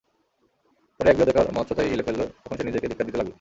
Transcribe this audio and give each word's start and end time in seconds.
পরে 0.99 1.09
এক 1.09 1.15
বৃহদাকার 1.17 1.55
মৎস্য 1.55 1.73
তাকে 1.77 1.89
গিলে 1.89 2.03
ফেলল, 2.03 2.21
তখন 2.43 2.55
সে 2.57 2.63
নিজেকে 2.63 2.87
ধিক্কার 2.87 3.05
দিতে 3.07 3.17
লাগল। 3.17 3.29